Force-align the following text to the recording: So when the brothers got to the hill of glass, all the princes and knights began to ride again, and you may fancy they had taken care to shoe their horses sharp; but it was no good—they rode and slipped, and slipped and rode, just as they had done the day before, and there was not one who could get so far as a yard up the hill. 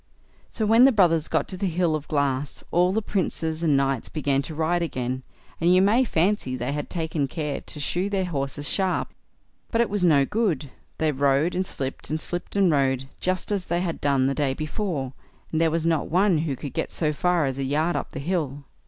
So 0.49 0.65
when 0.65 0.85
the 0.85 0.91
brothers 0.91 1.27
got 1.27 1.47
to 1.49 1.57
the 1.57 1.67
hill 1.67 1.93
of 1.93 2.07
glass, 2.07 2.63
all 2.71 2.91
the 2.91 3.03
princes 3.03 3.61
and 3.61 3.77
knights 3.77 4.09
began 4.09 4.41
to 4.41 4.55
ride 4.55 4.81
again, 4.81 5.21
and 5.59 5.71
you 5.75 5.79
may 5.79 6.03
fancy 6.05 6.55
they 6.55 6.71
had 6.71 6.89
taken 6.89 7.27
care 7.27 7.61
to 7.61 7.79
shoe 7.79 8.09
their 8.09 8.25
horses 8.25 8.67
sharp; 8.67 9.09
but 9.69 9.79
it 9.79 9.91
was 9.91 10.03
no 10.03 10.25
good—they 10.25 11.11
rode 11.11 11.53
and 11.53 11.67
slipped, 11.67 12.09
and 12.09 12.19
slipped 12.19 12.55
and 12.55 12.71
rode, 12.71 13.09
just 13.19 13.51
as 13.51 13.65
they 13.65 13.81
had 13.81 14.01
done 14.01 14.25
the 14.25 14.33
day 14.33 14.55
before, 14.55 15.13
and 15.51 15.61
there 15.61 15.69
was 15.69 15.85
not 15.85 16.09
one 16.09 16.39
who 16.39 16.55
could 16.55 16.73
get 16.73 16.89
so 16.89 17.13
far 17.13 17.45
as 17.45 17.59
a 17.59 17.63
yard 17.63 17.95
up 17.95 18.09
the 18.09 18.19
hill. 18.19 18.63